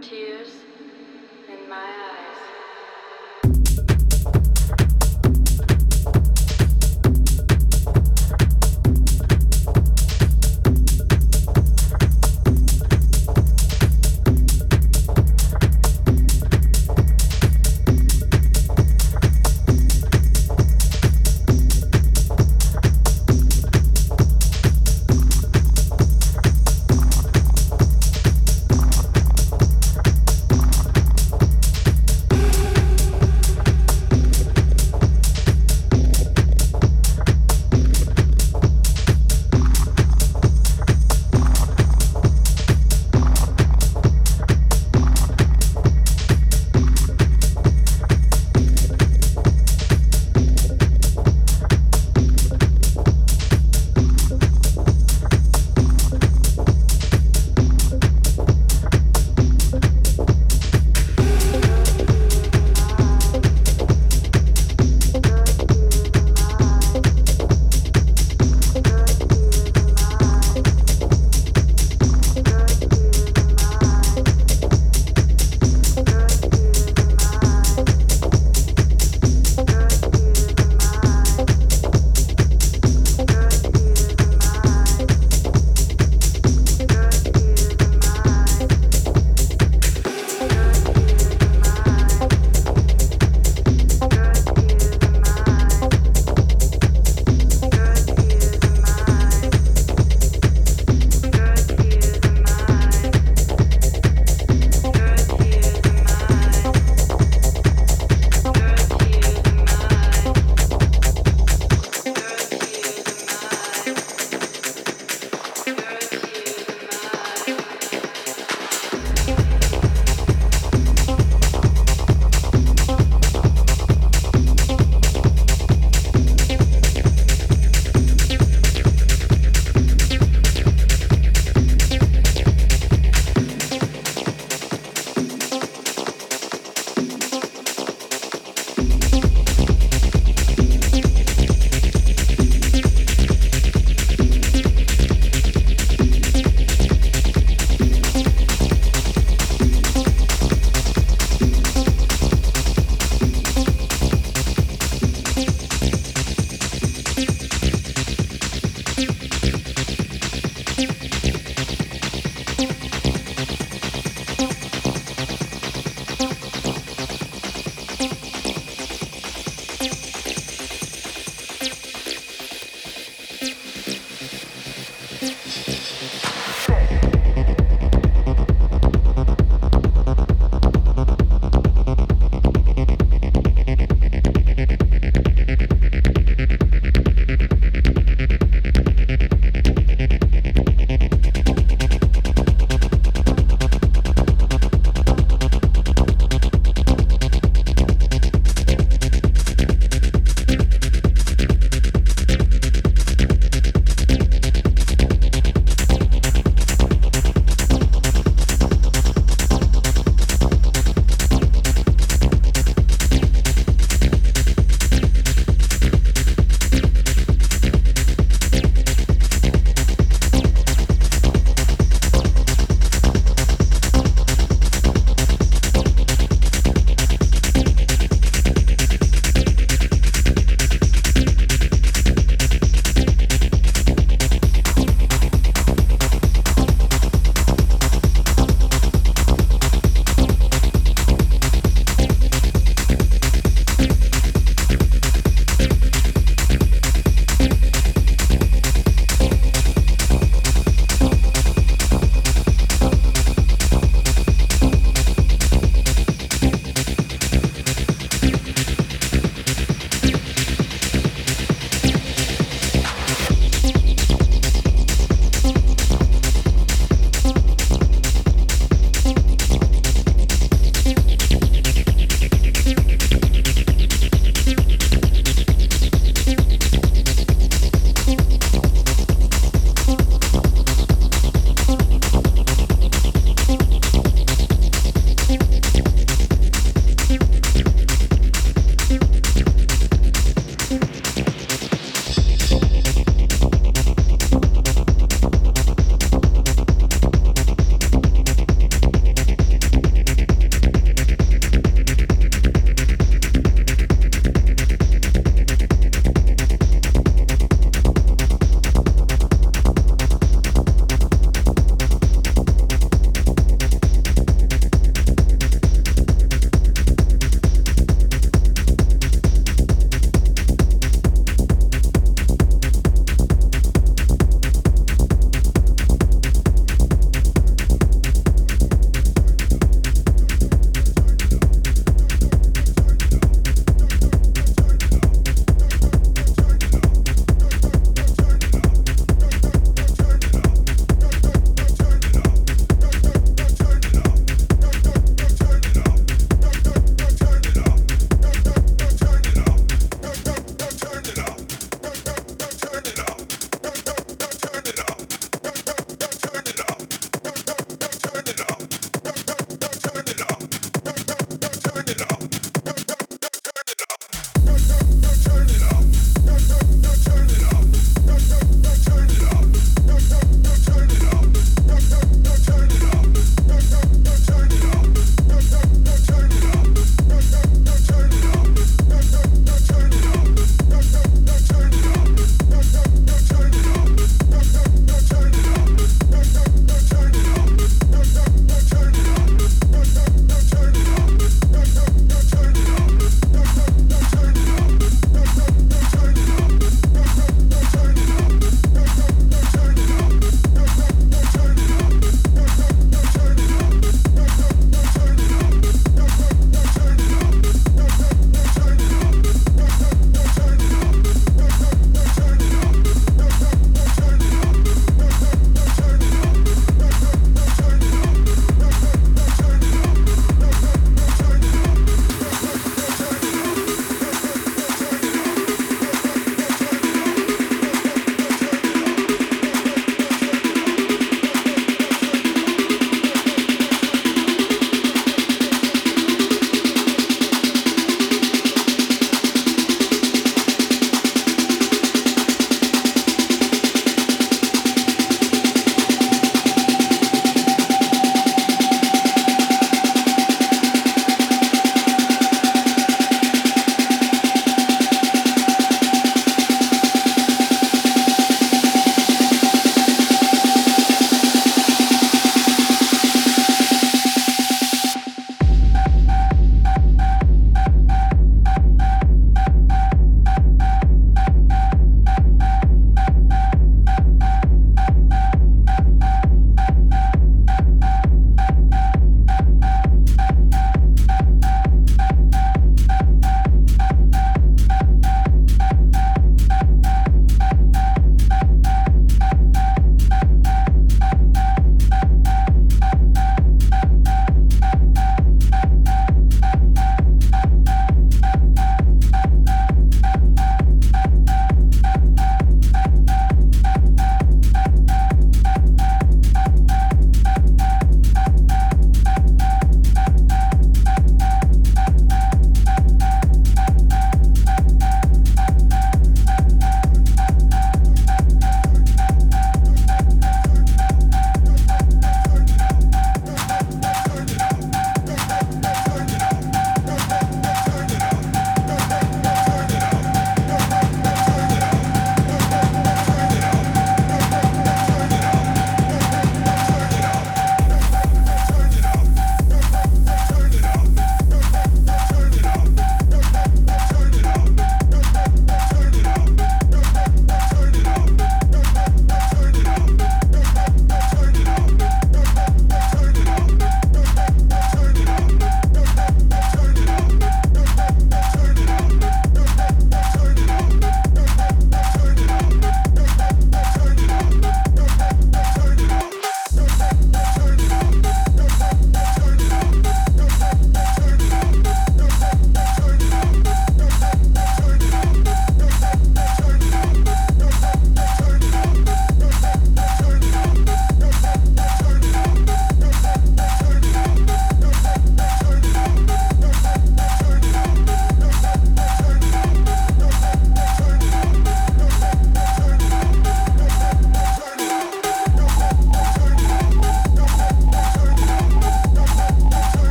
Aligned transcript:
tears. 0.00 0.69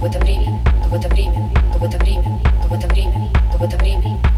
в 0.00 0.04
это 0.04 0.18
время, 0.18 0.58
в 0.86 0.94
это 0.94 1.08
время, 1.10 1.50
в 1.74 1.84
это 1.84 1.98
время, 1.98 2.40
в 2.68 2.72
это 2.72 2.88
время, 2.88 3.30
в 3.58 3.62
это 3.62 3.76
время. 3.76 4.29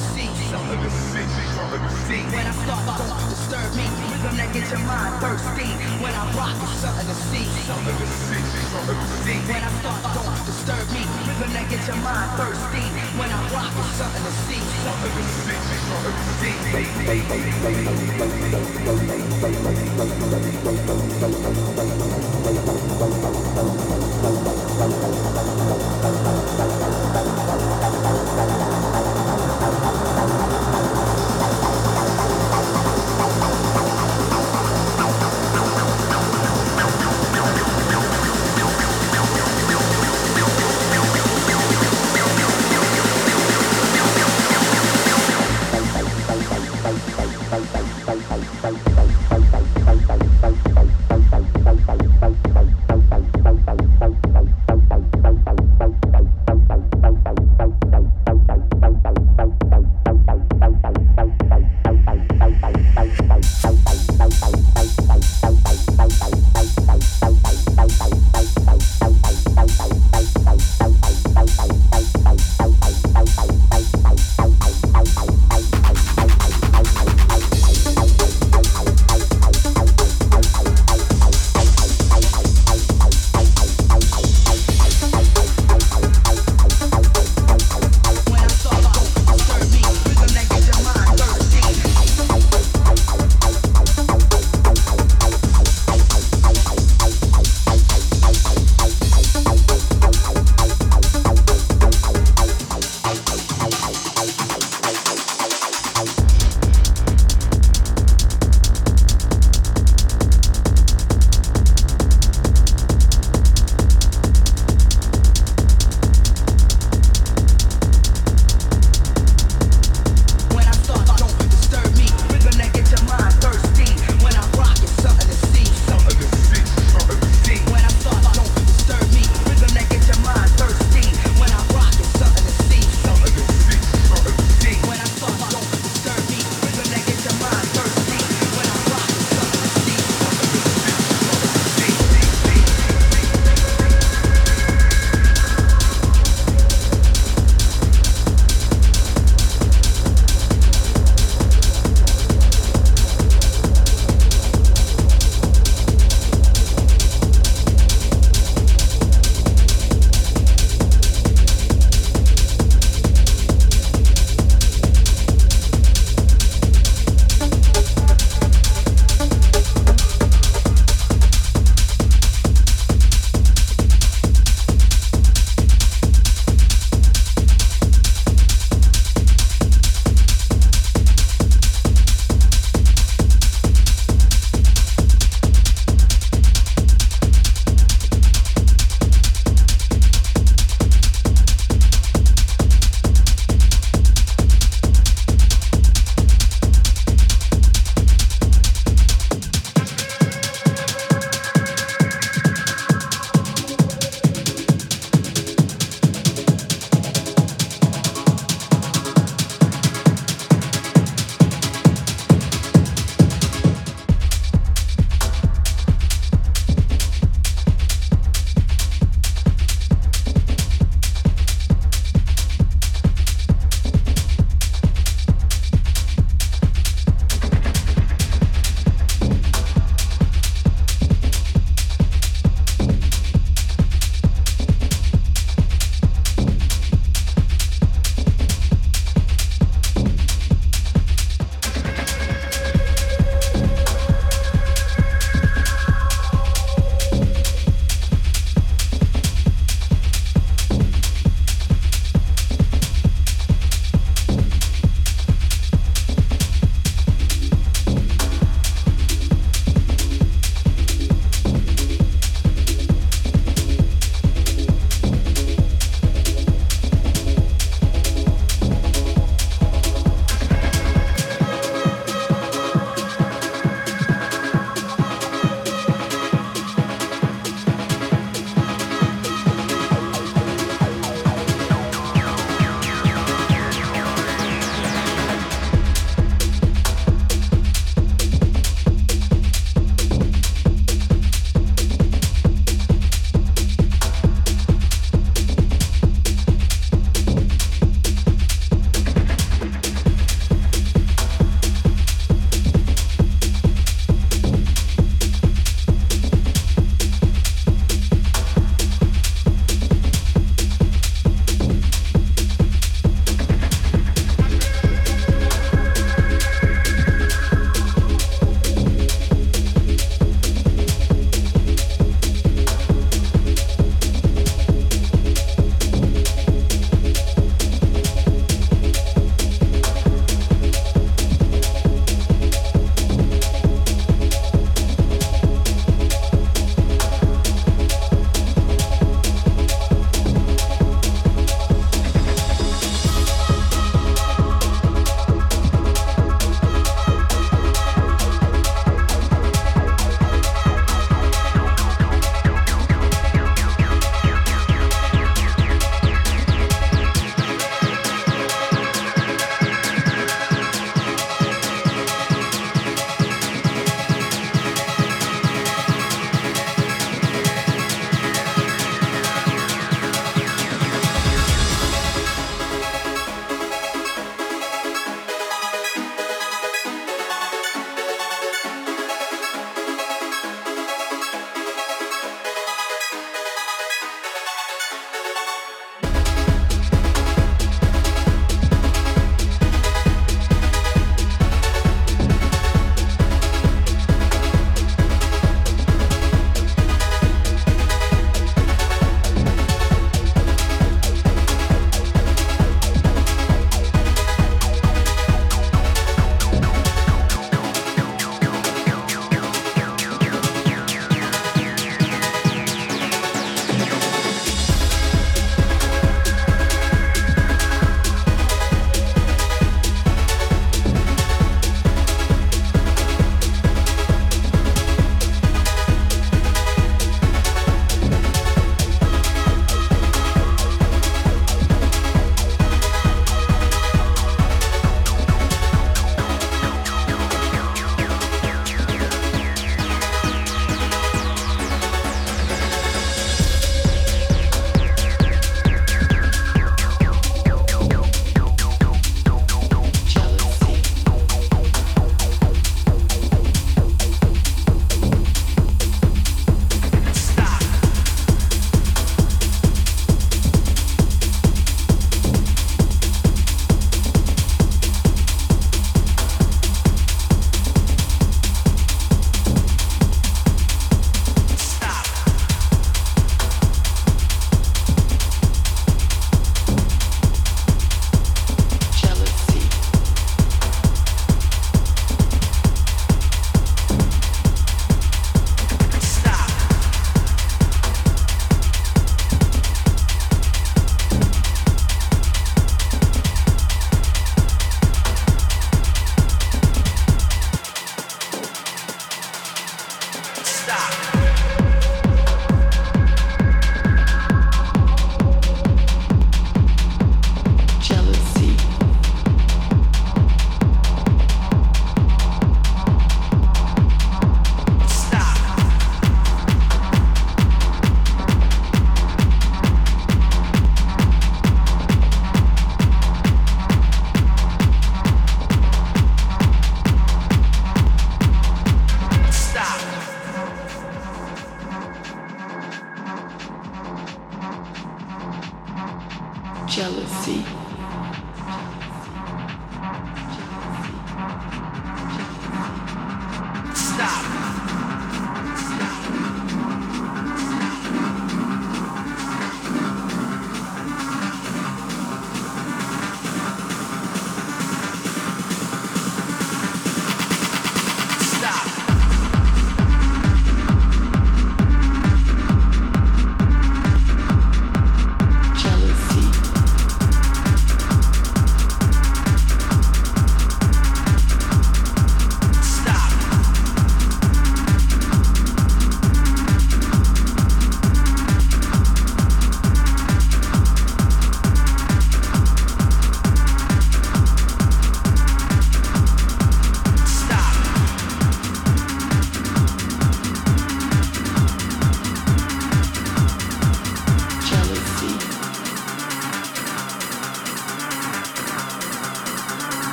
see 0.00 0.32
something 0.48 0.80
to 0.80 0.88
see. 0.90 1.20
When 2.32 2.46
I 2.46 2.52
start, 2.64 2.98
don't 2.98 3.28
disturb 3.28 3.74
me. 3.76 3.84
Rhythm 4.10 4.36
that 4.40 4.52
gets 4.54 4.70
your 4.72 4.80
mind 4.88 5.20
thirsty. 5.20 5.68
When 6.00 6.14
I 6.14 6.24
rock, 6.32 6.56
it's 6.56 6.80
something 6.80 7.06
to 7.06 7.14
see. 7.28 7.44
Something 7.68 7.96
to 8.00 8.06
see. 8.08 8.40
When 9.44 9.62
I 9.62 9.68
start, 9.80 10.00
don't 10.16 10.40
disturb 10.48 10.88
me. 10.96 11.04
Rhythm 11.28 11.52
that 11.52 11.68
gets 11.68 11.86
your 11.86 12.00
mind 12.00 12.30
thirsty. 12.40 12.84
When 13.20 13.30
I 13.30 13.40
rock, 13.52 13.72
it's 13.76 13.92
something 14.00 14.24
to 14.24 14.32
see. 14.48 14.60
Something 14.80 15.12
to 15.12 15.24
see. 15.44 15.60
Something 15.90 16.14
to 16.16 16.24
see. 16.40 16.56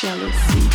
jealousy. 0.00 0.69